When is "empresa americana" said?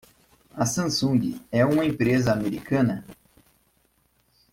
1.85-3.05